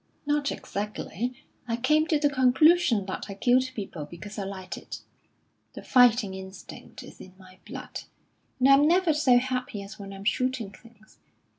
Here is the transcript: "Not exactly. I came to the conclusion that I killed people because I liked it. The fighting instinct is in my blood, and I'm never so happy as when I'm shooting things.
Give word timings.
"Not 0.25 0.51
exactly. 0.51 1.35
I 1.67 1.77
came 1.77 2.07
to 2.07 2.17
the 2.17 2.27
conclusion 2.27 3.05
that 3.05 3.27
I 3.29 3.35
killed 3.35 3.65
people 3.75 4.05
because 4.05 4.39
I 4.39 4.45
liked 4.45 4.75
it. 4.75 5.01
The 5.73 5.83
fighting 5.83 6.33
instinct 6.33 7.03
is 7.03 7.21
in 7.21 7.35
my 7.37 7.59
blood, 7.67 8.05
and 8.57 8.67
I'm 8.67 8.87
never 8.87 9.13
so 9.13 9.37
happy 9.37 9.83
as 9.83 9.99
when 9.99 10.11
I'm 10.11 10.25
shooting 10.25 10.71
things. 10.71 11.19